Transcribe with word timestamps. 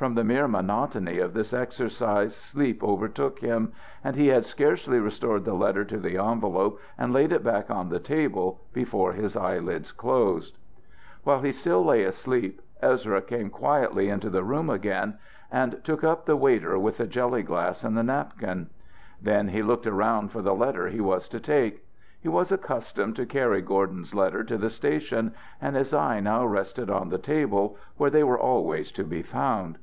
From 0.00 0.14
the 0.14 0.22
mere 0.22 0.46
monotony 0.46 1.18
of 1.18 1.34
this 1.34 1.52
exercise 1.52 2.32
sleep 2.36 2.84
overtook 2.84 3.40
him, 3.40 3.72
and 4.04 4.14
he 4.14 4.28
had 4.28 4.44
scarcely 4.44 5.00
restored 5.00 5.44
the 5.44 5.54
letter 5.54 5.84
to 5.86 5.96
the 5.98 6.16
envelope 6.16 6.80
and 6.96 7.12
laid 7.12 7.32
it 7.32 7.42
back 7.42 7.68
on 7.68 7.88
the 7.88 7.98
table 7.98 8.60
before 8.72 9.12
his 9.14 9.34
eyelids 9.36 9.90
closed. 9.90 10.56
While 11.24 11.40
he 11.42 11.50
still 11.50 11.84
lay 11.84 12.04
asleep, 12.04 12.62
Ezra 12.80 13.20
came 13.20 13.50
quietly 13.50 14.08
into 14.08 14.30
the 14.30 14.44
room 14.44 14.70
again, 14.70 15.18
and 15.50 15.80
took 15.82 16.04
up 16.04 16.26
the 16.26 16.36
waiter 16.36 16.78
with 16.78 16.98
the 16.98 17.06
jelly 17.08 17.42
glass 17.42 17.82
and 17.82 17.96
the 17.98 18.04
napkin. 18.04 18.70
Then 19.20 19.48
he 19.48 19.62
looked 19.64 19.88
around 19.88 20.30
for 20.30 20.42
the 20.42 20.54
letter 20.54 20.84
that 20.84 20.92
he 20.94 21.00
was 21.00 21.28
to 21.30 21.40
take. 21.40 21.84
He 22.20 22.28
was 22.28 22.52
accustomed 22.52 23.16
to 23.16 23.26
carry 23.26 23.62
Gordon's 23.62 24.14
letters 24.14 24.46
to 24.46 24.58
the 24.58 24.70
station, 24.70 25.34
and 25.60 25.74
his 25.74 25.92
eye 25.92 26.20
now 26.20 26.46
rested 26.46 26.88
on 26.88 27.08
the 27.08 27.18
table 27.18 27.76
where 27.96 28.10
they 28.10 28.22
were 28.22 28.38
always 28.38 28.92
to 28.92 29.02
be 29.02 29.22
found. 29.22 29.76